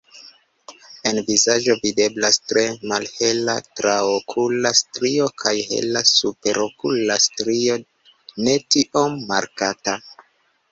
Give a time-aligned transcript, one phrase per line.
[1.09, 2.63] En vizaĝo videblas tre
[2.93, 7.79] malhela traokula strio kaj hela superokula strio
[8.49, 9.99] ne tiom markata.